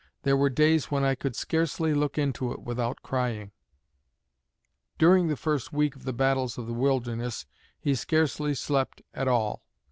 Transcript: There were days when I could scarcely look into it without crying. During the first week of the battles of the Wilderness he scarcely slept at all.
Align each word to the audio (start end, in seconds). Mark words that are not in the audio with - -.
There 0.23 0.35
were 0.35 0.49
days 0.49 0.89
when 0.89 1.03
I 1.03 1.13
could 1.13 1.35
scarcely 1.35 1.93
look 1.93 2.17
into 2.17 2.51
it 2.51 2.63
without 2.63 3.03
crying. 3.03 3.51
During 4.97 5.27
the 5.27 5.37
first 5.37 5.71
week 5.71 5.95
of 5.95 6.05
the 6.05 6.11
battles 6.11 6.57
of 6.57 6.65
the 6.65 6.73
Wilderness 6.73 7.45
he 7.79 7.93
scarcely 7.93 8.55
slept 8.55 9.03
at 9.13 9.27
all. 9.27 9.61